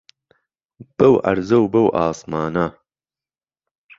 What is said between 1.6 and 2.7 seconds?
بە عاسمانە